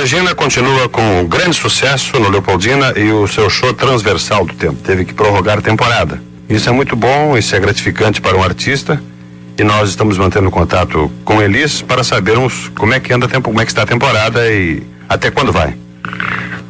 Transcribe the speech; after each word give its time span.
Regina 0.00 0.32
continua 0.32 0.88
com 0.88 1.26
grande 1.26 1.56
sucesso 1.56 2.20
no 2.20 2.28
Leopoldina 2.28 2.96
e 2.96 3.10
o 3.10 3.26
seu 3.26 3.50
show 3.50 3.74
transversal 3.74 4.44
do 4.46 4.54
tempo. 4.54 4.76
Teve 4.76 5.04
que 5.04 5.12
prorrogar 5.12 5.58
a 5.58 5.60
temporada. 5.60 6.22
Isso 6.48 6.68
é 6.68 6.72
muito 6.72 6.94
bom, 6.94 7.36
isso 7.36 7.54
é 7.56 7.58
gratificante 7.58 8.20
para 8.20 8.36
um 8.36 8.42
artista. 8.44 9.02
E 9.58 9.64
nós 9.64 9.90
estamos 9.90 10.16
mantendo 10.16 10.52
contato 10.52 11.10
com 11.24 11.42
Elis 11.42 11.82
para 11.82 12.04
sabermos 12.04 12.68
como 12.76 12.94
é 12.94 13.00
que 13.00 13.12
anda 13.12 13.26
tempo, 13.26 13.48
como 13.48 13.60
é 13.60 13.64
que 13.64 13.72
está 13.72 13.82
a 13.82 13.86
temporada 13.86 14.48
e 14.48 14.84
até 15.08 15.32
quando 15.32 15.50
vai. 15.50 15.76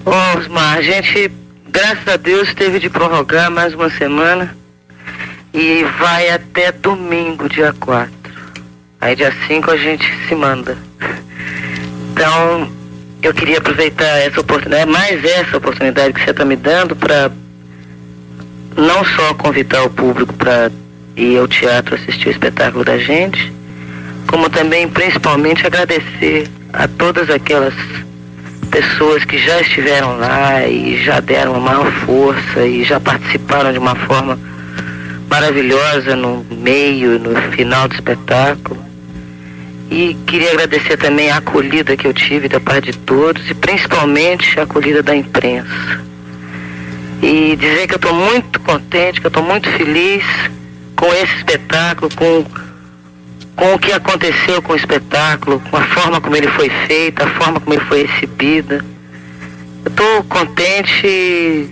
Osmar, 0.06 0.78
a 0.78 0.82
gente, 0.82 1.30
graças 1.68 2.08
a 2.08 2.16
Deus, 2.16 2.54
teve 2.54 2.78
de 2.78 2.88
prorrogar 2.88 3.50
mais 3.50 3.74
uma 3.74 3.90
semana 3.90 4.56
e 5.52 5.84
vai 5.98 6.30
até 6.30 6.72
domingo, 6.72 7.46
dia 7.46 7.74
4. 7.78 8.10
Aí 9.02 9.14
dia 9.14 9.34
5 9.46 9.70
a 9.70 9.76
gente 9.76 10.10
se 10.26 10.34
manda. 10.34 10.78
Então, 12.10 12.77
eu 13.22 13.34
queria 13.34 13.58
aproveitar 13.58 14.18
essa 14.18 14.40
oportunidade, 14.40 14.90
mais 14.90 15.24
essa 15.24 15.56
oportunidade 15.56 16.12
que 16.14 16.22
você 16.22 16.30
está 16.30 16.44
me 16.44 16.56
dando 16.56 16.94
para 16.94 17.30
não 18.76 19.04
só 19.04 19.34
convidar 19.34 19.82
o 19.82 19.90
público 19.90 20.32
para 20.34 20.70
ir 21.16 21.36
ao 21.36 21.48
teatro 21.48 21.96
assistir 21.96 22.28
o 22.28 22.30
espetáculo 22.30 22.84
da 22.84 22.96
gente, 22.96 23.52
como 24.28 24.48
também 24.48 24.88
principalmente 24.88 25.66
agradecer 25.66 26.48
a 26.72 26.86
todas 26.86 27.28
aquelas 27.28 27.74
pessoas 28.70 29.24
que 29.24 29.38
já 29.38 29.60
estiveram 29.60 30.18
lá 30.18 30.66
e 30.66 31.02
já 31.02 31.18
deram 31.18 31.56
a 31.56 31.60
maior 31.60 31.90
força 32.04 32.64
e 32.64 32.84
já 32.84 33.00
participaram 33.00 33.72
de 33.72 33.78
uma 33.78 33.96
forma 33.96 34.38
maravilhosa 35.28 36.14
no 36.14 36.44
meio, 36.50 37.18
no 37.18 37.34
final 37.52 37.88
do 37.88 37.94
espetáculo. 37.94 38.87
E 39.90 40.14
queria 40.26 40.52
agradecer 40.52 40.96
também 40.98 41.30
a 41.30 41.38
acolhida 41.38 41.96
que 41.96 42.06
eu 42.06 42.12
tive 42.12 42.48
da 42.48 42.60
parte 42.60 42.90
de 42.90 42.98
todos 42.98 43.48
e 43.50 43.54
principalmente 43.54 44.60
a 44.60 44.64
acolhida 44.64 45.02
da 45.02 45.16
imprensa. 45.16 46.04
E 47.22 47.56
dizer 47.56 47.86
que 47.86 47.94
eu 47.94 47.96
estou 47.96 48.14
muito 48.14 48.60
contente, 48.60 49.20
que 49.20 49.26
eu 49.26 49.30
estou 49.30 49.42
muito 49.42 49.68
feliz 49.70 50.24
com 50.94 51.06
esse 51.14 51.34
espetáculo, 51.36 52.10
com, 52.14 52.44
com 53.56 53.74
o 53.74 53.78
que 53.78 53.92
aconteceu 53.92 54.60
com 54.60 54.74
o 54.74 54.76
espetáculo, 54.76 55.60
com 55.70 55.76
a 55.76 55.82
forma 55.86 56.20
como 56.20 56.36
ele 56.36 56.48
foi 56.48 56.68
feito, 56.86 57.22
a 57.22 57.26
forma 57.26 57.58
como 57.58 57.74
ele 57.74 57.84
foi 57.86 58.04
recebido. 58.04 58.84
Eu 59.84 59.90
estou 59.90 60.24
contente 60.24 61.70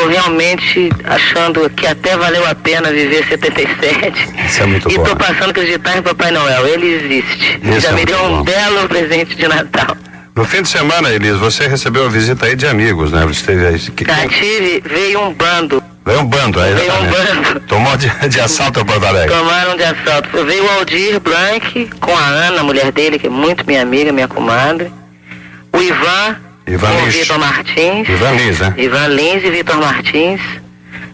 estou 0.00 0.08
realmente 0.08 0.90
achando 1.04 1.68
que 1.70 1.86
até 1.86 2.16
valeu 2.16 2.46
a 2.46 2.54
pena 2.54 2.90
viver 2.90 3.24
77. 3.26 4.28
Isso 4.46 4.62
é 4.62 4.66
muito 4.66 4.90
e 4.90 4.96
bom. 4.96 5.02
estou 5.02 5.16
passando 5.16 5.48
a 5.48 5.50
acreditar 5.50 5.98
em 5.98 6.02
Papai 6.02 6.30
Noel. 6.30 6.66
Ele 6.66 6.86
existe. 6.86 7.60
Isso 7.62 7.80
Já 7.80 7.90
é 7.90 7.92
me 7.92 8.04
deu 8.04 8.22
um 8.24 8.36
bom. 8.38 8.42
belo 8.44 8.88
presente 8.88 9.34
de 9.34 9.46
Natal. 9.46 9.96
No 10.34 10.44
fim 10.44 10.62
de 10.62 10.68
semana, 10.68 11.10
Elis, 11.10 11.36
você 11.36 11.66
recebeu 11.66 12.06
a 12.06 12.08
visita 12.08 12.46
aí 12.46 12.56
de 12.56 12.66
amigos, 12.66 13.12
né? 13.12 13.26
Você 13.26 13.44
teve 13.44 13.66
aí. 13.66 13.78
Que, 13.78 14.04
Já 14.04 14.28
tive, 14.28 14.82
veio 14.86 15.20
um 15.22 15.34
bando. 15.34 15.82
veio 16.06 16.20
um 16.20 16.24
bando 16.24 16.60
aí, 16.60 16.72
Veio 16.72 16.92
um 16.94 17.06
bando. 17.10 17.60
Tomou 17.66 17.96
de, 17.96 18.08
de 18.28 18.40
assalto 18.40 18.80
a 18.80 18.84
Porto 18.84 19.04
Alegre. 19.04 19.34
Tomaram 19.36 19.76
de 19.76 19.84
assalto. 19.84 20.44
Veio 20.44 20.64
o 20.64 20.70
Aldir 20.70 21.20
Blanc 21.20 21.90
com 22.00 22.16
a 22.16 22.26
Ana, 22.26 22.60
a 22.60 22.64
mulher 22.64 22.90
dele, 22.92 23.18
que 23.18 23.26
é 23.26 23.30
muito 23.30 23.66
minha 23.66 23.82
amiga, 23.82 24.12
minha 24.12 24.28
comadre. 24.28 24.90
O 25.72 25.78
Ivan, 25.82 26.36
Ivan 26.70 26.88
com 26.88 27.04
Lins. 27.04 27.14
Vitor 27.14 27.38
Martins. 27.38 28.08
Ivan 28.08 28.30
Lins, 28.32 28.60
né? 28.60 28.74
Ivan 28.76 29.06
Lins 29.08 29.44
e 29.44 29.50
Vitor 29.50 29.76
Martins. 29.76 30.40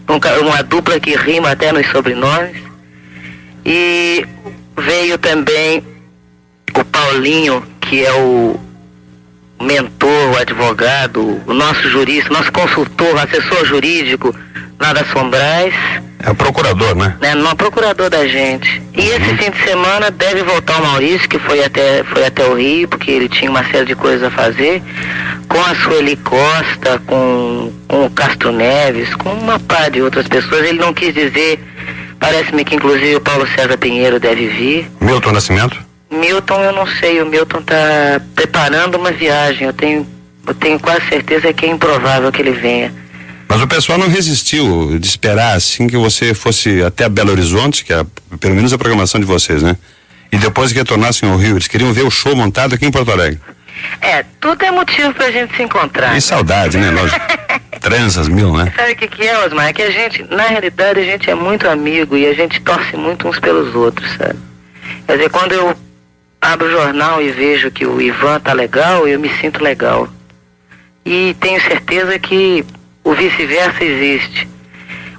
Um 0.09 0.47
uma 0.47 0.63
dupla 0.63 0.99
que 0.99 1.15
rima 1.15 1.51
até 1.51 1.71
nos 1.71 1.85
sobrenomes. 1.87 2.55
E 3.65 4.25
veio 4.77 5.17
também 5.17 5.83
o 6.73 6.85
Paulinho, 6.85 7.63
que 7.81 8.05
é 8.05 8.13
o 8.13 8.59
mentor, 9.59 10.31
o 10.33 10.37
advogado, 10.37 11.41
o 11.45 11.53
nosso 11.53 11.89
jurista, 11.89 12.31
nosso 12.31 12.51
consultor, 12.51 13.17
assessor 13.17 13.65
jurídico 13.65 14.33
lá 14.79 14.93
da 14.93 15.03
Sombrais, 15.05 15.73
É 16.19 16.31
o 16.31 16.35
procurador, 16.35 16.95
né? 16.95 17.15
né, 17.21 17.35
no 17.35 17.55
procurador 17.55 18.09
da 18.09 18.25
gente. 18.27 18.81
E 18.95 19.01
esse 19.01 19.37
fim 19.37 19.51
de 19.51 19.63
semana 19.63 20.09
deve 20.09 20.41
voltar 20.43 20.81
o 20.81 20.85
Maurício, 20.85 21.29
que 21.29 21.37
foi 21.37 21.63
até, 21.63 22.03
foi 22.03 22.25
até 22.25 22.43
o 22.43 22.55
Rio, 22.55 22.87
porque 22.87 23.11
ele 23.11 23.29
tinha 23.29 23.49
uma 23.49 23.63
série 23.65 23.85
de 23.85 23.95
coisas 23.95 24.23
a 24.23 24.31
fazer, 24.31 24.81
com 25.47 25.59
a 25.59 25.75
Sueli 25.75 26.15
Costa, 26.17 26.99
com, 27.05 27.71
com 27.87 28.05
o 28.05 28.09
Castro 28.09 28.51
Neves, 28.51 29.13
com 29.15 29.29
uma 29.29 29.59
par 29.59 29.91
de 29.91 30.01
outras 30.01 30.27
pessoas. 30.27 30.65
Ele 30.65 30.79
não 30.79 30.93
quis 30.93 31.13
dizer, 31.13 31.63
parece-me 32.19 32.65
que 32.65 32.75
inclusive 32.75 33.15
o 33.15 33.21
Paulo 33.21 33.47
César 33.55 33.77
Pinheiro 33.77 34.19
deve 34.19 34.47
vir. 34.47 34.91
Milton 34.99 35.31
Nascimento? 35.31 35.77
Milton, 36.09 36.63
eu 36.63 36.73
não 36.73 36.87
sei, 36.87 37.21
o 37.21 37.25
Milton 37.25 37.59
está 37.59 38.21
preparando 38.33 38.95
uma 38.95 39.11
viagem, 39.11 39.67
eu 39.67 39.73
tenho, 39.73 40.07
eu 40.47 40.53
tenho 40.55 40.79
quase 40.79 41.05
certeza 41.09 41.53
que 41.53 41.65
é 41.65 41.69
improvável 41.69 42.31
que 42.31 42.41
ele 42.41 42.53
venha. 42.53 42.91
Mas 43.47 43.61
o 43.61 43.67
pessoal 43.67 43.97
não 43.97 44.09
resistiu 44.09 44.99
de 44.99 45.07
esperar 45.07 45.55
assim 45.55 45.87
que 45.87 45.97
você 45.97 46.33
fosse 46.33 46.83
até 46.83 47.07
Belo 47.07 47.31
Horizonte, 47.31 47.85
que 47.85 47.93
é 47.93 48.05
pelo 48.39 48.55
menos 48.55 48.73
a 48.73 48.77
programação 48.77 49.19
de 49.19 49.25
vocês, 49.25 49.63
né? 49.63 49.77
E 50.31 50.37
depois 50.37 50.73
que 50.73 50.79
retornassem 50.79 51.29
ao 51.29 51.37
Rio, 51.37 51.55
eles 51.55 51.67
queriam 51.67 51.93
ver 51.93 52.03
o 52.03 52.11
show 52.11 52.35
montado 52.35 52.75
aqui 52.75 52.85
em 52.85 52.91
Porto 52.91 53.11
Alegre. 53.11 53.39
É, 54.01 54.23
tudo 54.41 54.63
é 54.63 54.71
motivo 54.71 55.13
pra 55.13 55.31
gente 55.31 55.55
se 55.55 55.63
encontrar. 55.63 56.17
E 56.17 56.21
saudade, 56.21 56.77
né? 56.77 56.91
Lógico. 56.91 57.19
Transas 57.79 58.27
mil, 58.27 58.55
né? 58.55 58.73
Sabe 58.75 58.91
o 58.93 58.95
que, 58.95 59.07
que 59.07 59.27
é, 59.27 59.45
Osmar? 59.45 59.67
É 59.67 59.73
que 59.73 59.81
a 59.81 59.91
gente, 59.91 60.23
na 60.23 60.47
realidade, 60.47 60.99
a 60.99 61.03
gente 61.03 61.29
é 61.29 61.35
muito 61.35 61.67
amigo 61.69 62.17
e 62.17 62.25
a 62.25 62.33
gente 62.33 62.59
torce 62.61 62.97
muito 62.97 63.27
uns 63.27 63.39
pelos 63.39 63.73
outros, 63.75 64.09
sabe? 64.17 64.37
Quer 65.05 65.17
dizer, 65.17 65.29
quando 65.29 65.53
eu 65.53 65.75
abro 66.41 66.67
o 66.67 66.71
jornal 66.71 67.21
e 67.21 67.31
vejo 67.31 67.71
que 67.71 67.85
o 67.85 68.01
Ivan 68.01 68.39
tá 68.39 68.51
legal, 68.51 69.07
eu 69.07 69.19
me 69.19 69.29
sinto 69.39 69.63
legal. 69.63 70.09
E 71.05 71.35
tenho 71.39 71.61
certeza 71.61 72.17
que 72.19 72.65
o 73.07 73.13
vice-versa 73.13 73.83
existe. 73.85 74.47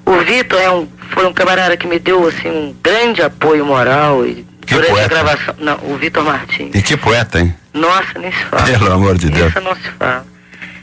O 0.04 0.18
Vitor 0.20 0.60
é 0.60 0.70
um, 0.70 0.86
foi 1.10 1.26
um 1.26 1.32
camarada 1.32 1.74
que 1.74 1.86
me 1.86 1.98
deu 1.98 2.28
assim 2.28 2.48
um 2.48 2.76
grande 2.82 3.22
apoio 3.22 3.64
moral 3.64 4.26
e 4.26 4.44
Que 4.66 4.74
durante 4.74 4.90
a 4.90 4.94
poeta. 4.94 5.08
gravação. 5.08 5.54
Não, 5.58 5.78
o 5.84 5.96
Vitor 5.96 6.22
Martins. 6.22 6.74
E 6.74 6.82
que 6.82 6.98
poeta, 6.98 7.40
hein? 7.40 7.54
Nossa, 7.72 8.18
nem 8.18 8.30
se 8.30 8.44
fala. 8.44 8.64
Pelo 8.64 8.92
amor 8.92 9.16
de 9.16 9.30
Deus. 9.30 9.48
Isso 9.48 9.60
não 9.62 9.74
se 9.74 9.88
fala. 9.98 10.26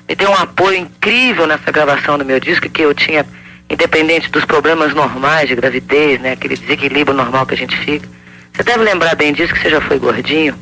Me 0.10 0.16
deu 0.16 0.32
um 0.32 0.36
apoio 0.36 0.80
incrível 0.80 1.46
nessa 1.46 1.72
gravação 1.72 2.18
do 2.18 2.26
meu 2.26 2.40
disco, 2.40 2.68
que 2.70 2.82
eu 2.82 2.94
tinha, 2.94 3.24
independente 3.70 4.32
dos 4.32 4.46
problemas 4.46 4.94
normais 4.96 5.48
de 5.48 5.56
gravidez, 5.56 6.20
né? 6.20 6.32
Aquele 6.32 6.58
desequilíbrio 6.58 7.16
normal 7.16 7.46
que 7.46 7.54
a 7.54 7.58
gente 7.58 7.78
fica. 7.78 8.08
Você 8.52 8.64
deve 8.64 8.84
lembrar 8.84 9.16
bem 9.16 9.32
disso, 9.32 9.54
que 9.54 9.60
você 9.60 9.70
já 9.70 9.82
foi 9.82 10.00
gordinho. 10.00 10.56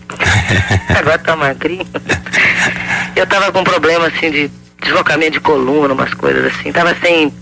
Agora 0.97 1.17
tá 1.19 1.37
magrinho. 1.37 1.87
Eu 3.15 3.25
tava 3.27 3.49
com 3.51 3.63
problema, 3.63 4.07
assim, 4.07 4.31
de 4.31 4.51
deslocamento 4.83 5.33
de 5.33 5.39
coluna, 5.39 5.93
umas 5.93 6.13
coisas 6.13 6.45
assim. 6.45 6.71
Tava 6.71 6.95
sem, 6.95 7.33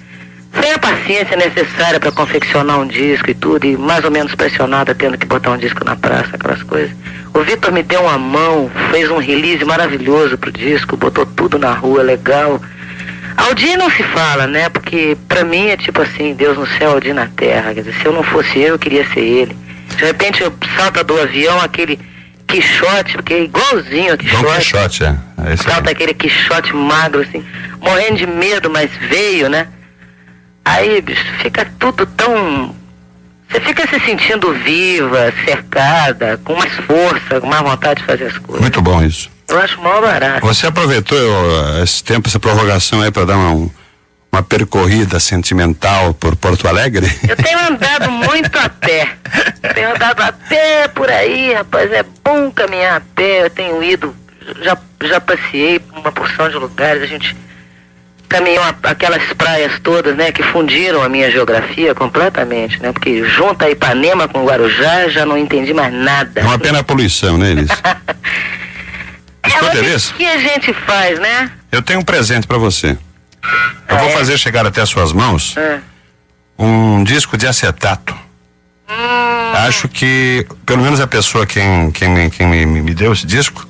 sem 0.61 0.71
a 0.71 0.79
paciência 0.79 1.35
necessária 1.35 1.99
para 1.99 2.11
confeccionar 2.11 2.79
um 2.79 2.87
disco 2.87 3.29
e 3.29 3.33
tudo, 3.33 3.65
e 3.65 3.77
mais 3.77 4.05
ou 4.05 4.11
menos 4.11 4.33
pressionada, 4.35 4.95
tendo 4.95 5.17
que 5.17 5.25
botar 5.25 5.51
um 5.51 5.57
disco 5.57 5.83
na 5.83 5.95
praça, 5.95 6.35
aquelas 6.35 6.63
coisas. 6.63 6.91
O 7.33 7.41
Vitor 7.41 7.71
me 7.71 7.83
deu 7.83 8.01
uma 8.01 8.17
mão, 8.17 8.69
fez 8.91 9.09
um 9.09 9.17
release 9.17 9.63
maravilhoso 9.63 10.37
pro 10.37 10.51
disco, 10.51 10.97
botou 10.97 11.25
tudo 11.25 11.57
na 11.57 11.73
rua, 11.73 12.03
legal. 12.03 12.61
Aldir 13.37 13.77
não 13.77 13.89
se 13.89 14.03
fala, 14.03 14.45
né? 14.45 14.69
Porque 14.69 15.17
pra 15.27 15.43
mim 15.43 15.67
é 15.67 15.77
tipo 15.77 16.01
assim, 16.01 16.33
Deus 16.33 16.57
no 16.57 16.67
céu, 16.77 16.91
Aldir 16.91 17.13
na 17.13 17.27
terra. 17.27 17.73
Quer 17.73 17.81
dizer, 17.81 17.95
se 17.99 18.05
eu 18.05 18.11
não 18.11 18.23
fosse 18.23 18.59
eu, 18.59 18.69
eu 18.69 18.79
queria 18.79 19.05
ser 19.13 19.21
ele. 19.21 19.55
De 19.95 20.05
repente 20.05 20.41
eu 20.41 20.53
salta 20.77 21.03
do 21.03 21.19
avião 21.19 21.59
aquele 21.61 21.97
Quixote, 22.51 23.13
porque 23.13 23.33
é 23.33 23.43
igualzinho 23.43 24.13
a 24.13 24.15
Dom 24.15 24.23
Quixote. 24.23 24.59
Quixote, 24.59 25.03
é. 25.03 25.07
é 25.07 25.49
aí. 25.49 25.57
Salta 25.57 25.91
aquele 25.91 26.13
Quixote 26.13 26.75
magro, 26.75 27.21
assim, 27.21 27.43
morrendo 27.79 28.17
de 28.17 28.27
medo, 28.27 28.69
mas 28.69 28.91
veio, 29.09 29.49
né? 29.49 29.67
Aí, 30.63 31.01
bicho, 31.01 31.23
fica 31.39 31.65
tudo 31.79 32.05
tão. 32.05 32.75
Você 33.49 33.59
fica 33.61 33.87
se 33.87 33.99
sentindo 34.05 34.53
viva, 34.53 35.33
cercada, 35.43 36.39
com 36.43 36.55
mais 36.55 36.73
força, 36.73 37.41
com 37.41 37.47
mais 37.47 37.61
vontade 37.61 37.99
de 37.99 38.05
fazer 38.05 38.25
as 38.25 38.37
coisas. 38.37 38.61
Muito 38.61 38.81
bom 38.81 39.03
isso. 39.03 39.29
Eu 39.49 39.59
acho 39.59 39.81
maior 39.81 40.01
barato. 40.01 40.45
Você 40.45 40.67
aproveitou 40.67 41.17
ó, 41.17 41.83
esse 41.83 42.01
tempo, 42.01 42.29
essa 42.29 42.39
prorrogação 42.39 43.01
aí 43.01 43.11
para 43.11 43.25
dar 43.25 43.35
uma, 43.35 43.69
uma 44.31 44.41
percorrida 44.41 45.19
sentimental 45.19 46.13
por 46.13 46.35
Porto 46.35 46.67
Alegre? 46.67 47.05
Eu 47.27 47.35
tenho 47.35 47.59
andado 47.59 48.09
muito 48.09 48.57
a 48.57 48.69
pé. 48.69 49.09
Tenho 49.73 49.93
andado 49.93 50.21
a 50.21 50.31
pé 50.31 50.87
por 50.87 51.09
aí, 51.09 51.53
rapaz. 51.53 51.91
É 51.91 52.03
bom 52.23 52.49
caminhar 52.51 52.97
a 52.97 53.01
pé. 53.13 53.45
Eu 53.45 53.49
tenho 53.49 53.83
ido, 53.83 54.15
já, 54.61 54.77
já 55.03 55.19
passeei 55.19 55.79
por 55.79 55.99
uma 55.99 56.11
porção 56.11 56.49
de 56.49 56.55
lugares. 56.55 57.03
A 57.03 57.07
gente 57.07 57.35
caminhou 58.29 58.63
aquelas 58.83 59.21
praias 59.33 59.77
todas, 59.81 60.15
né? 60.15 60.31
Que 60.31 60.41
fundiram 60.43 61.03
a 61.03 61.09
minha 61.09 61.29
geografia 61.29 61.93
completamente, 61.93 62.81
né? 62.81 62.93
Porque 62.93 63.25
junta 63.25 63.69
Ipanema 63.69 64.29
com 64.29 64.45
Guarujá, 64.45 65.09
já 65.09 65.25
não 65.25 65.37
entendi 65.37 65.73
mais 65.73 65.93
nada. 65.93 66.39
É 66.39 66.43
uma 66.43 66.57
pena 66.57 66.79
a 66.79 66.83
poluição, 66.83 67.37
né, 67.37 67.51
Elis? 67.51 67.69
É 69.43 69.63
o 69.65 70.15
que 70.15 70.25
a 70.25 70.37
gente 70.37 70.71
faz, 70.85 71.19
né? 71.19 71.51
Eu 71.71 71.81
tenho 71.81 71.99
um 71.99 72.03
presente 72.03 72.45
para 72.45 72.59
você. 72.59 72.95
Eu 73.87 73.97
vou 73.97 74.07
Ah, 74.07 74.11
é? 74.11 74.13
fazer 74.17 74.37
chegar 74.37 74.65
até 74.65 74.85
suas 74.85 75.11
mãos 75.13 75.55
Ah. 75.57 75.79
um 76.57 77.03
disco 77.03 77.37
de 77.37 77.47
acetato. 77.47 78.15
Hum, 78.89 79.51
Acho 79.67 79.87
que, 79.87 80.45
pelo 80.65 80.81
menos 80.81 80.99
a 80.99 81.07
pessoa 81.07 81.45
quem, 81.45 81.91
quem, 81.91 82.09
me- 82.09 82.29
quem 82.29 82.47
me, 82.47 82.65
me 82.65 82.93
deu 82.93 83.11
esse 83.13 83.25
disco, 83.25 83.67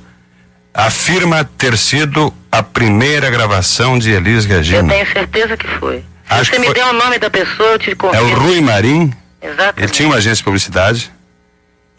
afirma 0.73 1.43
ter 1.43 1.77
sido 1.77 2.33
a 2.51 2.61
primeira 2.63 3.29
gravação 3.29 3.97
de 3.99 4.11
Elis 4.11 4.45
Regina. 4.45 4.79
Eu 4.79 4.87
tenho 4.87 5.11
certeza 5.13 5.57
que 5.57 5.67
foi. 5.79 6.03
Acho 6.29 6.45
você 6.45 6.51
que 6.51 6.59
me 6.59 6.65
foi- 6.67 6.75
der 6.75 6.85
o 6.85 6.93
nome 6.93 7.17
da 7.19 7.29
pessoa, 7.29 7.69
eu 7.73 7.79
te 7.79 7.91
É 7.91 7.95
confirmo. 7.95 8.27
o 8.27 8.39
Rui 8.39 8.61
Marim, 8.61 9.11
Exatamente. 9.41 9.79
ele 9.79 9.89
tinha 9.89 10.07
uma 10.07 10.15
agência 10.17 10.37
de 10.37 10.43
publicidade 10.43 11.11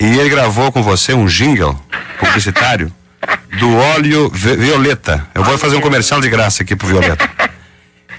e 0.01 0.19
ele 0.19 0.29
gravou 0.31 0.71
com 0.73 0.83
você 0.83 1.13
um 1.13 1.27
jingle 1.27 1.79
publicitário 2.19 2.91
do 3.59 3.77
óleo 3.77 4.31
vi- 4.33 4.57
Violeta. 4.57 5.27
Eu 5.35 5.45
vou 5.45 5.59
fazer 5.59 5.77
um 5.77 5.81
comercial 5.81 6.21
de 6.21 6.29
graça 6.31 6.63
aqui 6.63 6.75
pro 6.77 6.87
Violeta. 6.89 7.29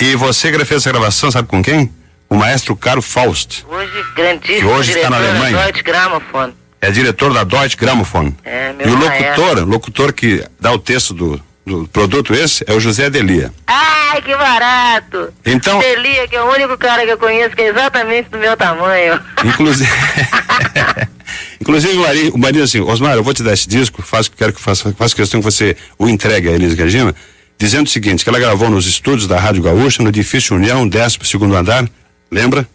E 0.03 0.17
você 0.17 0.51
fez 0.65 0.81
essa 0.81 0.91
gravação, 0.91 1.31
sabe 1.31 1.47
com 1.47 1.63
quem? 1.63 1.89
O 2.29 2.35
maestro 2.35 2.75
Caro 2.75 3.01
Faust. 3.01 3.65
Hoje, 3.69 4.05
grandíssimo 4.13 4.59
Que 4.59 4.65
hoje 4.65 4.91
está 4.91 5.09
na 5.09 5.15
diretor 5.15 5.33
da 5.33 5.39
Alemanha. 5.39 5.63
Deutsche 5.63 5.81
Grammophon. 5.81 6.53
É 6.81 6.91
diretor 6.91 7.33
da 7.33 7.43
Deutsche 7.45 7.77
Grammophon. 7.77 8.33
É, 8.43 8.73
meu 8.73 8.85
E 8.85 8.91
o 8.91 8.97
maestro. 8.97 9.41
locutor, 9.41 9.65
locutor 9.65 10.11
que 10.11 10.43
dá 10.59 10.73
o 10.73 10.77
texto 10.77 11.13
do, 11.13 11.41
do 11.65 11.87
produto 11.87 12.33
esse 12.33 12.65
é 12.67 12.73
o 12.73 12.81
José 12.81 13.09
Delia. 13.09 13.53
Ai, 13.65 14.21
que 14.21 14.35
barato! 14.35 15.33
Então, 15.45 15.79
Delia, 15.79 16.27
que 16.27 16.35
é 16.35 16.41
o 16.43 16.51
único 16.51 16.77
cara 16.77 17.05
que 17.05 17.11
eu 17.13 17.17
conheço 17.17 17.55
que 17.55 17.61
é 17.61 17.69
exatamente 17.69 18.27
do 18.29 18.37
meu 18.37 18.57
tamanho. 18.57 19.17
inclusive. 19.45 19.89
inclusive 21.61 21.93
o 21.93 22.01
Marinho, 22.01 22.33
o 22.33 22.37
Marinho 22.37 22.65
assim, 22.65 22.81
Osmar, 22.81 23.13
eu 23.13 23.23
vou 23.23 23.33
te 23.33 23.41
dar 23.41 23.53
esse 23.53 23.69
disco, 23.69 24.01
faço, 24.01 24.29
quero 24.31 24.51
que 24.51 24.59
faça, 24.59 24.93
faço 24.97 25.15
questão 25.15 25.39
que 25.39 25.45
você 25.45 25.77
o 25.97 26.09
entregue 26.09 26.49
a 26.49 26.51
Elise 26.51 26.75
Regina, 26.75 27.15
dizendo 27.57 27.87
o 27.87 27.89
seguinte, 27.89 28.23
que 28.23 28.29
ela 28.29 28.39
gravou 28.39 28.69
nos 28.69 28.85
estúdios 28.85 29.27
da 29.27 29.39
Rádio 29.39 29.63
Gaúcha, 29.63 30.01
no 30.03 30.09
edifício 30.09 30.55
União, 30.55 30.87
12 30.87 31.17
segundo 31.23 31.55
andar, 31.55 31.87
lembra? 32.31 32.67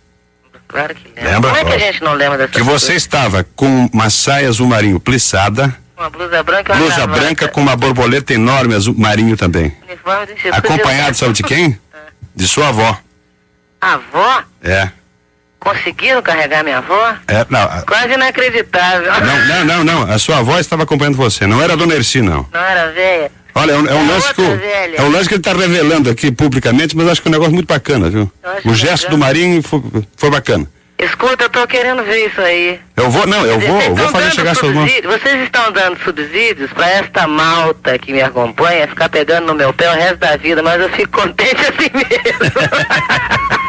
Claro 0.67 0.95
que 0.95 1.09
lembra. 1.15 1.31
Lembra? 1.33 1.51
Como 1.51 1.61
é 1.61 1.65
que 1.65 1.75
a 1.75 1.79
gente 1.93 2.03
não 2.03 2.13
lembra 2.15 2.39
dessa 2.39 2.53
Que 2.53 2.63
você 2.63 2.95
estava 2.95 3.45
com 3.57 3.89
uma 3.93 4.11
saia 4.11 4.49
azul 4.49 4.67
marinho 4.67 5.01
plissada, 5.01 5.75
Uma 5.97 6.11
blusa 6.11 6.43
branca 6.43 6.73
uma 6.75 6.81
blusa 6.81 7.07
branca 7.07 7.49
com 7.49 7.61
uma 7.63 7.75
borboleta 7.77 8.35
enorme 8.35 8.75
azul 8.75 8.95
marinho 8.97 9.37
também. 9.37 9.75
Acompanhado, 10.53 11.17
sabe 11.17 11.33
de 11.33 11.43
quem? 11.43 11.79
De 12.35 12.47
sua 12.47 12.69
avó. 12.69 12.97
A 13.81 13.95
avó? 13.95 14.45
É. 14.63 14.91
Conseguiram 15.59 16.23
carregar 16.23 16.63
minha 16.63 16.79
avó? 16.79 17.17
é 17.27 17.45
não, 17.51 17.61
a- 17.63 17.83
Quase 17.83 18.13
inacreditável. 18.15 19.11
não, 19.11 19.47
não, 19.47 19.65
não, 19.65 19.85
não. 19.85 20.13
A 20.13 20.19
sua 20.21 20.39
avó 20.39 20.57
estava 20.61 20.85
acompanhando 20.85 21.17
você. 21.17 21.49
Não 21.49 21.61
era 21.61 21.73
a 21.73 21.77
dona 21.77 21.95
Erci, 21.95 22.21
não. 22.23 22.47
Não 22.53 22.61
era 22.61 22.93
velha? 22.93 23.33
Olha, 23.59 23.73
é 23.73 23.77
um, 23.77 23.87
é 23.87 23.95
um 23.95 24.05
É 24.05 24.13
lance 24.13 24.35
que. 24.35 24.43
É 24.43 25.03
um 25.03 25.11
lance 25.11 25.29
que 25.29 25.35
ele 25.35 25.41
está 25.41 25.53
revelando 25.53 26.11
aqui 26.11 26.31
publicamente, 26.31 26.97
mas 26.97 27.09
acho 27.09 27.21
que 27.21 27.29
é 27.29 27.31
um 27.31 27.33
negócio 27.33 27.53
muito 27.53 27.67
bacana, 27.67 28.09
viu? 28.09 28.31
O 28.65 28.75
gesto 28.75 29.11
do 29.11 29.19
Marinho 29.19 29.63
foi, 29.63 29.83
foi 30.17 30.31
bacana. 30.31 30.67
Escuta, 31.01 31.45
eu 31.45 31.49
tô 31.49 31.65
querendo 31.69 32.03
ver 32.03 32.27
isso 32.27 32.41
aí. 32.41 32.81
Eu 32.97 33.09
vou, 33.09 33.25
não, 33.25 33.47
eu 33.47 33.61
vou, 33.61 33.81
eu 33.81 33.95
vou 33.95 34.09
fazer 34.09 34.33
chegar 34.33 34.57
suas 34.57 34.75
mãos. 34.75 34.91
Vocês 35.05 35.43
estão 35.45 35.71
dando 35.71 35.97
subsídios 36.03 36.73
para 36.73 36.91
esta 36.91 37.27
malta 37.29 37.97
que 38.01 38.13
me 38.13 38.21
acompanha 38.21 38.89
ficar 38.89 39.09
pegando 39.09 39.47
no 39.47 39.55
meu 39.55 39.73
pé 39.73 39.89
o 39.91 39.95
resto 39.95 40.17
da 40.17 40.37
vida, 40.37 40.61
mas 40.61 40.81
eu 40.81 40.89
fico 40.91 41.21
contente 41.21 41.61
assim 41.61 41.91
mesmo. 41.95 42.59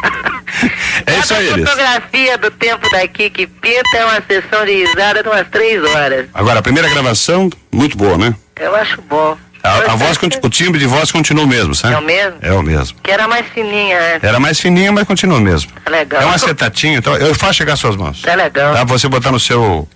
É 1.06 1.18
isso 1.18 1.32
aí, 1.32 1.48
Elis. 1.48 1.64
fotografia 1.64 2.36
do 2.36 2.50
tempo 2.50 2.90
daqui 2.90 3.30
que 3.30 3.46
pinta 3.46 3.96
é 3.96 4.04
uma 4.04 4.22
sessão 4.28 4.66
de 4.66 4.72
risada 4.84 5.22
de 5.22 5.28
umas 5.28 5.48
três 5.48 5.82
horas. 5.82 6.26
Agora, 6.34 6.58
a 6.58 6.62
primeira 6.62 6.88
gravação, 6.88 7.48
muito 7.72 7.96
boa, 7.96 8.18
né? 8.18 8.34
Eu 8.60 8.74
acho 8.76 9.00
bom. 9.02 9.38
A, 9.62 9.92
a 9.92 9.94
voz, 9.96 10.16
que- 10.16 10.26
o 10.42 10.48
timbre 10.48 10.78
de 10.80 10.86
voz 10.86 11.12
continua 11.12 11.44
o 11.44 11.46
mesmo, 11.46 11.74
sabe? 11.74 11.94
É 11.94 11.98
o 11.98 12.02
mesmo? 12.02 12.38
É 12.42 12.52
o 12.52 12.62
mesmo. 12.62 12.98
Que 13.02 13.10
era 13.10 13.28
mais 13.28 13.46
fininha 13.48 13.98
antes. 14.14 14.24
Era 14.28 14.40
mais 14.40 14.58
fininha, 14.58 14.90
mas 14.92 15.06
continua 15.06 15.38
o 15.38 15.40
mesmo. 15.40 15.70
Tá 15.84 15.90
legal. 15.90 16.22
É 16.22 16.26
um 16.26 16.30
acetatinho, 16.30 16.98
então 16.98 17.14
eu 17.16 17.34
faço 17.34 17.54
chegar 17.54 17.74
às 17.74 17.80
suas 17.80 17.96
mãos. 17.96 18.22
Tá 18.22 18.34
legal. 18.34 18.74
Tá? 18.74 18.84
Você 18.84 19.08
botar 19.08 19.30
no 19.30 19.38
seu. 19.40 19.86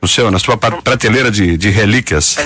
No 0.00 0.06
seu, 0.06 0.30
na 0.30 0.38
sua 0.38 0.56
prateleira 0.58 1.30
de, 1.30 1.56
de 1.56 1.70
relíquias. 1.70 2.36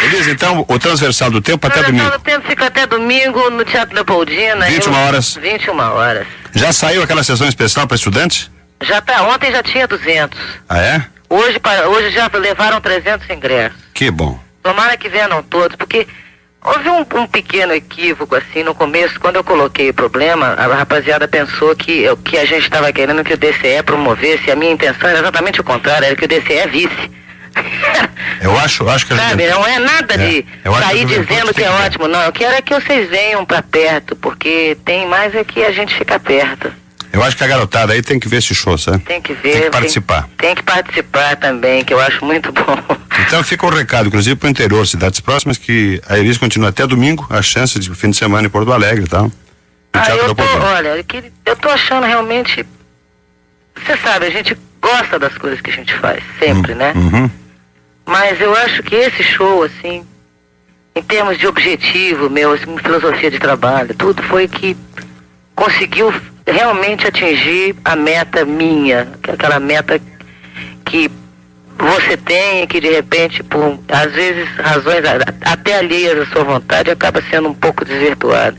Beleza, 0.00 0.30
então 0.32 0.64
o 0.66 0.78
transversal 0.78 1.30
do 1.30 1.40
tempo 1.40 1.66
até 1.66 1.82
domingo. 1.82 2.08
O 2.08 2.18
tempo 2.18 2.46
fica 2.48 2.66
até 2.66 2.86
domingo 2.86 3.50
no 3.50 3.64
Teatro 3.64 3.94
Leopoldina. 3.94 4.66
21 4.66 4.92
Eu- 4.92 4.98
horas. 4.98 5.34
21 5.40 5.78
horas. 5.78 6.26
Já 6.54 6.72
saiu 6.72 7.02
aquela 7.02 7.22
sessão 7.22 7.46
especial 7.48 7.86
para 7.86 7.94
estudantes? 7.96 8.50
Já 8.82 9.00
tá, 9.00 9.22
ontem 9.22 9.52
já 9.52 9.62
tinha 9.62 9.86
200. 9.86 10.38
Ah, 10.68 10.78
é? 10.80 11.04
Hoje, 11.30 11.58
para, 11.60 11.88
hoje 11.88 12.10
já 12.10 12.28
levaram 12.34 12.80
300 12.80 13.28
ingressos. 13.30 13.78
Que 14.02 14.10
bom. 14.10 14.36
Tomara 14.64 14.96
que 14.96 15.08
venham 15.08 15.40
todos, 15.44 15.76
porque 15.76 16.08
houve 16.60 16.88
um, 16.88 17.06
um 17.20 17.26
pequeno 17.28 17.72
equívoco 17.72 18.34
assim 18.34 18.64
no 18.64 18.74
começo, 18.74 19.20
quando 19.20 19.36
eu 19.36 19.44
coloquei 19.44 19.90
o 19.90 19.94
problema, 19.94 20.54
a 20.58 20.66
rapaziada 20.74 21.28
pensou 21.28 21.76
que, 21.76 22.02
eu- 22.02 22.16
que 22.16 22.36
a 22.36 22.44
gente 22.44 22.64
estava 22.64 22.92
querendo 22.92 23.22
que 23.22 23.32
o 23.34 23.36
DCE 23.36 23.80
promovesse, 23.84 24.50
a 24.50 24.56
minha 24.56 24.72
intenção 24.72 25.08
era 25.08 25.20
exatamente 25.20 25.60
o 25.60 25.64
contrário, 25.64 26.04
era 26.04 26.16
que 26.16 26.24
o 26.24 26.28
DCE 26.28 26.66
visse. 26.68 27.10
Eu 28.42 28.58
acho, 28.58 28.88
acho 28.88 29.06
que 29.06 29.12
a 29.12 29.16
Sabe, 29.18 29.44
gente. 29.44 29.52
não 29.54 29.64
é 29.64 29.78
nada 29.78 30.18
de 30.18 30.38
É, 30.40 30.44
eu 30.68 30.74
sair 30.74 31.04
dizendo 31.04 31.54
que 31.54 31.62
é 31.62 31.70
ótimo, 31.70 32.08
não. 32.08 32.22
Eu 32.22 32.32
quero 32.32 32.54
é 32.56 32.60
que 32.62 32.74
vocês 32.74 33.08
venham 33.08 33.44
para 33.44 33.62
perto, 33.62 34.16
porque 34.16 34.76
tem 34.84 35.06
mais 35.06 35.32
é 35.32 35.44
que 35.44 35.62
a 35.62 35.70
gente 35.70 35.94
fica 35.94 36.18
perto. 36.18 36.72
Eu 37.12 37.22
acho 37.22 37.36
que 37.36 37.44
a 37.44 37.46
garotada 37.46 37.92
aí 37.92 38.02
tem 38.02 38.18
que 38.18 38.26
ver 38.26 38.38
esse 38.38 38.54
show, 38.54 38.76
sabe? 38.78 39.00
Tem 39.00 39.20
que 39.20 39.34
ver. 39.34 39.52
Tem 39.52 39.62
que 39.64 39.70
participar. 39.70 40.28
Tem, 40.38 40.54
que 40.54 40.62
participar 40.62 41.36
também, 41.36 41.84
que 41.84 41.92
eu 41.92 42.00
acho 42.00 42.24
muito 42.24 42.50
bom. 42.52 42.62
Então 43.26 43.44
fica 43.44 43.66
o 43.66 43.70
recado, 43.70 44.08
inclusive 44.08 44.34
para 44.36 44.46
o 44.46 44.50
interior, 44.50 44.86
cidades 44.86 45.20
próximas, 45.20 45.58
que 45.58 46.00
a 46.08 46.18
Elis 46.18 46.38
continua 46.38 46.70
até 46.70 46.86
domingo, 46.86 47.26
a 47.28 47.42
chance 47.42 47.78
de 47.78 47.94
fim 47.94 48.10
de 48.10 48.16
semana 48.16 48.46
em 48.46 48.50
Porto 48.50 48.72
Alegre 48.72 49.04
e 49.04 49.06
tal. 49.06 49.24
No 49.24 49.32
Ah, 49.92 50.08
eu 50.10 50.34
tô, 50.34 50.42
olha, 50.42 50.88
eu 50.96 51.04
que- 51.04 51.30
eu 51.44 51.54
tô 51.56 51.68
achando 51.68 52.06
realmente. 52.06 52.64
Você 53.76 53.96
sabe, 53.98 54.26
a 54.26 54.30
gente 54.30 54.56
gosta 54.80 55.18
das 55.18 55.36
coisas 55.36 55.60
que 55.60 55.70
a 55.70 55.72
gente 55.74 55.94
faz, 55.98 56.22
sempre, 56.38 56.74
né? 56.74 56.92
Uhum. 56.96 57.30
Mas 58.06 58.40
eu 58.40 58.56
acho 58.56 58.82
que 58.82 58.94
esse 58.94 59.22
show, 59.22 59.62
assim, 59.62 60.04
em 60.96 61.02
termos 61.02 61.38
de 61.38 61.46
objetivo 61.46 62.30
meu, 62.30 62.52
assim, 62.52 62.76
filosofia 62.78 63.30
de 63.30 63.38
trabalho, 63.38 63.94
tudo 63.94 64.22
foi 64.22 64.48
que 64.48 64.74
conseguiu 65.54 66.12
realmente 66.46 67.06
atingir 67.06 67.76
a 67.84 67.94
meta 67.94 68.44
minha, 68.44 69.08
é 69.26 69.32
aquela 69.32 69.60
meta 69.60 70.00
que 70.84 71.10
você 71.78 72.16
tem 72.16 72.62
e 72.62 72.66
que 72.66 72.80
de 72.80 72.90
repente, 72.90 73.42
por 73.42 73.78
às 73.88 74.12
vezes 74.12 74.48
razões 74.56 75.04
até 75.40 75.76
alheias 75.76 76.20
à 76.20 76.26
sua 76.32 76.44
vontade, 76.44 76.90
acaba 76.90 77.22
sendo 77.30 77.48
um 77.48 77.54
pouco 77.54 77.84
desvirtuado. 77.84 78.56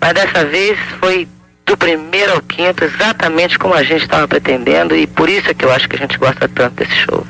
Mas 0.00 0.14
dessa 0.14 0.44
vez 0.44 0.78
foi 1.00 1.28
do 1.64 1.76
primeiro 1.76 2.32
ao 2.32 2.42
quinto 2.42 2.84
exatamente 2.84 3.58
como 3.58 3.74
a 3.74 3.82
gente 3.82 4.02
estava 4.02 4.26
pretendendo 4.26 4.96
e 4.96 5.06
por 5.06 5.28
isso 5.28 5.50
é 5.50 5.54
que 5.54 5.64
eu 5.64 5.72
acho 5.72 5.88
que 5.88 5.96
a 5.96 5.98
gente 5.98 6.18
gosta 6.18 6.48
tanto 6.48 6.74
desse 6.74 6.94
show. 6.94 7.26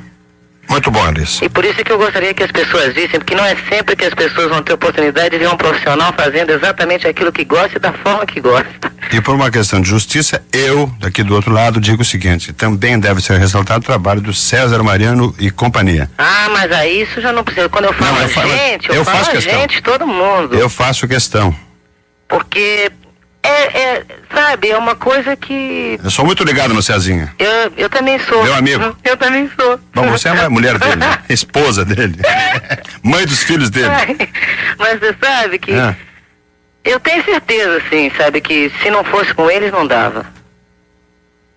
Muito 0.69 0.91
bom, 0.91 1.07
Elis. 1.09 1.41
E 1.43 1.49
por 1.51 1.65
isso 1.65 1.85
que 1.85 1.93
eu 1.93 1.99
gostaria 1.99 2.33
que 2.33 2.43
as 2.43 2.51
pessoas 2.51 2.95
vissem, 2.95 3.21
porque 3.21 3.35
não 3.35 3.45
é 3.45 3.55
sempre 3.69 3.95
que 3.95 4.05
as 4.07 4.15
pessoas 4.15 4.49
vão 4.49 4.63
ter 4.63 4.73
oportunidade 4.73 5.31
de 5.31 5.39
ver 5.39 5.49
um 5.49 5.57
profissional 5.57 6.15
fazendo 6.17 6.51
exatamente 6.51 7.07
aquilo 7.07 7.31
que 7.31 7.45
gosta 7.45 7.77
e 7.77 7.81
da 7.81 7.93
forma 7.93 8.25
que 8.25 8.41
gosta. 8.41 8.91
E 9.13 9.21
por 9.21 9.35
uma 9.35 9.51
questão 9.51 9.81
de 9.83 9.89
justiça, 9.91 10.43
eu, 10.53 10.91
daqui 10.99 11.23
do 11.23 11.35
outro 11.35 11.53
lado, 11.53 11.79
digo 11.81 12.01
o 12.01 12.05
seguinte: 12.05 12.53
também 12.55 12.99
deve 12.99 13.21
ser 13.21 13.39
ressaltado 13.39 13.81
o 13.81 13.87
trabalho 13.87 14.21
do 14.23 14.33
César 14.33 14.83
Mariano 14.83 15.35
e 15.39 15.51
companhia. 15.51 16.11
Ah, 16.17 16.49
mas 16.53 16.73
aí 16.73 17.03
isso 17.03 17.21
já 17.21 17.33
não 17.33 17.45
precisa. 17.45 17.69
Quando 17.69 17.85
eu 17.87 17.93
falo 17.93 18.13
Não, 18.13 18.19
eu 18.21 18.25
a 18.27 18.29
falo- 18.31 18.49
gente, 18.49 18.89
eu, 18.89 18.95
eu 18.95 19.05
falo 19.05 19.19
faço 19.19 19.31
a 19.31 19.33
questão. 19.35 19.61
gente, 19.61 19.83
todo 19.83 20.07
mundo. 20.07 20.55
Eu 20.55 20.71
faço 20.71 21.07
questão. 21.07 21.55
Porque 22.29 22.91
é, 23.45 23.79
é, 23.81 24.05
sabe, 24.35 24.71
é 24.71 24.79
uma 24.79 24.95
coisa 24.95 25.35
que 25.37 25.99
Eu 26.03 26.11
sou 26.11 26.25
muito 26.25 26.45
ligado 26.45 26.73
no 26.73 26.83
Cezinha. 26.83 27.35
eu, 27.39 27.73
eu 27.77 27.89
também 27.91 28.19
sou. 28.21 28.43
Meu 28.45 28.55
amigo. 28.55 28.97
Eu 29.05 29.17
também 29.17 29.51
sou. 29.59 29.79
Bom, 29.95 30.11
você 30.11 30.29
é 30.29 30.33
a 30.45 30.51
mulher 30.51 30.79
dele, 30.79 30.97
né? 30.97 31.19
esposa 31.29 31.85
dele, 31.85 32.17
mãe 33.03 33.27
dos 33.27 33.43
filhos 33.43 33.69
dele. 33.71 33.89
Mas 34.79 35.01
você 35.01 35.15
sabe 35.21 35.59
que 35.59 35.73
É. 35.73 35.97
eu 36.85 37.01
tenho 37.01 37.25
certeza, 37.25 37.79
assim, 37.87 38.11
sabe, 38.17 38.41
que 38.41 38.71
se 38.83 38.91
não 38.91 39.03
fosse 39.05 39.35
com 39.35 39.51
eles 39.51 39.73
não 39.73 39.87
dava. 39.87 40.25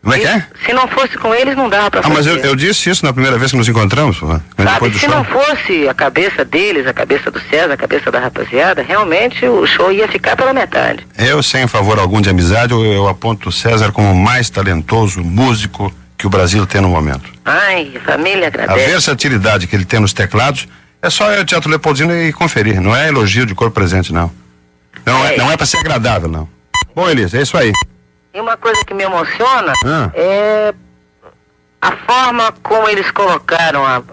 Como 0.05 0.13
é 0.13 0.19
que 0.19 0.27
é? 0.27 0.45
Se 0.63 0.71
não 0.71 0.87
fosse 0.87 1.17
com 1.17 1.33
eles 1.33 1.57
não 1.57 1.67
dava 1.67 1.89
pra 1.89 2.01
Ah, 2.03 2.09
mas 2.09 2.27
eu, 2.27 2.35
fazer. 2.35 2.47
eu 2.47 2.55
disse 2.55 2.91
isso 2.91 3.03
na 3.03 3.11
primeira 3.11 3.39
vez 3.39 3.49
que 3.49 3.57
nos 3.57 3.67
encontramos, 3.67 4.17
depois 4.17 4.69
Sabe, 4.69 4.89
do 4.89 4.99
se 4.99 5.05
show. 5.07 5.09
não 5.15 5.23
fosse 5.23 5.87
a 5.89 5.95
cabeça 5.95 6.45
deles, 6.45 6.85
a 6.85 6.93
cabeça 6.93 7.31
do 7.31 7.39
César, 7.49 7.73
a 7.73 7.77
cabeça 7.77 8.11
da 8.11 8.19
rapaziada, 8.19 8.83
realmente 8.83 9.43
o 9.47 9.65
show 9.65 9.91
ia 9.91 10.07
ficar 10.07 10.35
pela 10.35 10.53
metade. 10.53 11.07
Eu, 11.17 11.41
sem 11.41 11.65
favor 11.65 11.97
algum 11.97 12.21
de 12.21 12.29
amizade, 12.29 12.71
eu, 12.71 12.85
eu 12.85 13.07
aponto 13.07 13.49
o 13.49 13.51
César 13.51 13.91
como 13.91 14.11
o 14.11 14.15
mais 14.15 14.47
talentoso 14.47 15.23
músico 15.23 15.91
que 16.15 16.27
o 16.27 16.29
Brasil 16.29 16.67
tem 16.67 16.81
no 16.81 16.89
momento. 16.89 17.27
Ai, 17.43 17.91
a 17.95 17.99
família 18.01 18.45
A 18.45 18.47
agradece. 18.49 18.85
versatilidade 18.87 19.65
que 19.65 19.75
ele 19.75 19.85
tem 19.85 19.99
nos 19.99 20.13
teclados 20.13 20.67
é 21.01 21.09
só 21.09 21.31
ir 21.33 21.39
ao 21.39 21.45
Teatro 21.45 21.67
Leopoldino 21.67 22.15
e 22.15 22.31
conferir. 22.31 22.79
Não 22.79 22.95
é 22.95 23.07
elogio 23.07 23.47
de 23.47 23.55
corpo 23.55 23.73
presente, 23.73 24.13
não. 24.13 24.31
Não 25.03 25.25
é, 25.25 25.33
É. 25.33 25.37
não 25.39 25.51
é 25.51 25.57
para 25.57 25.65
ser 25.65 25.77
agradável, 25.77 26.29
não. 26.29 26.47
Bom, 26.95 27.09
Elisa, 27.09 27.39
é 27.39 27.41
isso 27.41 27.57
aí. 27.57 27.71
E 28.35 28.39
uma 28.41 28.57
coisa 28.57 28.83
que 28.83 28.93
me 28.93 29.05
emociona 29.05 29.71
Ah. 29.85 30.11
é 30.13 30.73
a 31.81 31.91
forma 32.05 32.51
como 32.61 32.89
eles 32.89 33.09
colocaram 33.11 33.85
a, 33.85 34.03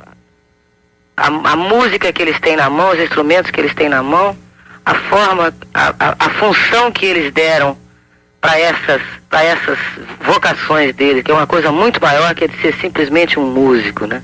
a, 1.17 1.27
a 1.27 1.57
música 1.57 2.13
que 2.13 2.23
eles 2.23 2.39
têm 2.39 2.55
na 2.55 2.71
mão, 2.71 2.93
os 2.93 3.01
instrumentos 3.01 3.51
que 3.51 3.61
eles 3.61 3.75
têm 3.75 3.89
na 3.89 4.01
mão, 4.01 4.37
a 4.87 4.95
forma, 4.95 5.53
a, 5.75 5.89
a, 5.99 6.17
a 6.21 6.31
função 6.39 6.93
que 6.93 7.05
eles 7.05 7.33
deram 7.33 7.77
para 8.41 8.61
essas, 8.61 9.03
essas 9.33 9.79
vocações 10.21 10.95
deles, 10.95 11.25
que 11.25 11.31
é 11.33 11.35
uma 11.35 11.47
coisa 11.49 11.73
muito 11.73 12.01
maior 12.01 12.33
que 12.33 12.45
é 12.45 12.47
de 12.47 12.61
ser 12.61 12.77
simplesmente 12.81 13.41
um 13.41 13.51
músico, 13.51 14.07
né? 14.07 14.23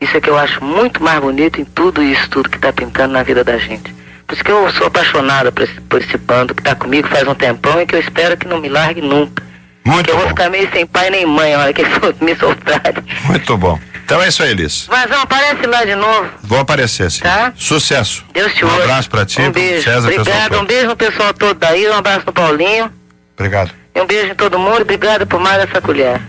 Isso 0.00 0.16
é 0.16 0.20
que 0.20 0.28
eu 0.28 0.36
acho 0.36 0.64
muito 0.64 1.00
mais 1.00 1.20
bonito 1.20 1.60
em 1.60 1.64
tudo 1.64 2.02
isso, 2.02 2.28
tudo 2.30 2.50
que 2.50 2.56
está 2.56 2.72
pintando 2.72 3.12
na 3.12 3.22
vida 3.22 3.44
da 3.44 3.58
gente. 3.58 3.94
Por 4.30 4.34
isso 4.34 4.44
que 4.44 4.52
eu 4.52 4.70
sou 4.74 4.86
apaixonada 4.86 5.50
por 5.50 5.64
esse, 5.64 5.80
por 5.80 6.00
esse 6.00 6.16
bando 6.16 6.54
que 6.54 6.60
está 6.60 6.72
comigo 6.76 7.08
faz 7.08 7.26
um 7.26 7.34
tempão 7.34 7.80
e 7.82 7.84
que 7.86 7.96
eu 7.96 7.98
espero 7.98 8.36
que 8.36 8.46
não 8.46 8.60
me 8.60 8.68
largue 8.68 9.00
nunca. 9.00 9.42
Muito 9.84 10.08
eu 10.08 10.16
vou 10.16 10.28
ficar 10.28 10.48
meio 10.48 10.70
sem 10.72 10.86
pai 10.86 11.10
nem 11.10 11.26
mãe 11.26 11.52
a 11.52 11.58
hora 11.58 11.72
que 11.72 11.80
eles 11.80 11.98
me 12.20 12.36
soltarem. 12.36 13.02
Muito 13.24 13.56
bom. 13.56 13.76
Então 14.04 14.22
é 14.22 14.28
isso 14.28 14.40
aí, 14.44 14.54
Liz. 14.54 14.86
Vazão, 14.86 15.20
aparece 15.22 15.66
lá 15.66 15.84
de 15.84 15.96
novo. 15.96 16.30
Vou 16.44 16.60
aparecer, 16.60 17.10
sim. 17.10 17.22
Tá. 17.22 17.52
Sucesso. 17.56 18.24
Deus 18.32 18.54
te 18.54 18.64
Um 18.64 18.68
ouça. 18.68 18.82
abraço 18.84 19.10
pra 19.10 19.26
ti, 19.26 19.40
Um 19.40 19.44
pro 19.50 19.52
beijo. 19.60 19.82
César, 19.82 20.08
Obrigado, 20.12 20.60
um 20.60 20.64
beijo 20.64 20.86
no 20.86 20.96
pessoal 20.96 21.34
todo 21.34 21.54
daí, 21.58 21.88
um 21.88 21.94
abraço 21.96 22.22
no 22.26 22.32
Paulinho. 22.32 22.88
Obrigado. 23.36 23.72
E 23.96 24.00
um 24.00 24.06
beijo 24.06 24.30
em 24.30 24.34
todo 24.36 24.60
mundo. 24.60 24.82
Obrigado 24.82 25.26
por 25.26 25.40
mais 25.40 25.60
essa 25.68 25.80
colher. 25.80 26.20